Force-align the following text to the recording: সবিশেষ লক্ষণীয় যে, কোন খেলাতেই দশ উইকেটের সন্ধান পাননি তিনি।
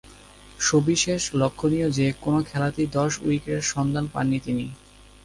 সবিশেষ 0.59 1.21
লক্ষণীয় 1.33 1.87
যে, 1.89 2.07
কোন 2.21 2.35
খেলাতেই 2.43 2.87
দশ 2.91 3.11
উইকেটের 3.21 3.61
সন্ধান 3.71 4.05
পাননি 4.07 4.39
তিনি। 4.39 4.65